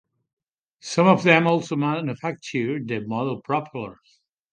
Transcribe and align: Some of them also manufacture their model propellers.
Some 0.79 1.05
of 1.05 1.21
them 1.23 1.45
also 1.45 1.75
manufacture 1.75 2.79
their 2.83 3.05
model 3.05 3.39
propellers. 3.39 4.19